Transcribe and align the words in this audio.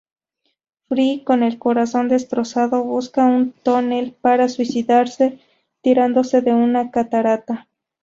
Fry, 0.89 1.21
con 1.23 1.43
el 1.43 1.59
corazón 1.59 2.09
destrozado, 2.09 2.81
busca 2.83 3.23
un 3.25 3.51
tonel 3.51 4.13
para 4.19 4.49
suicidarse 4.49 5.37
tirándose 5.83 6.41
de 6.41 6.53
una 6.53 6.89
catarata. 6.89 7.67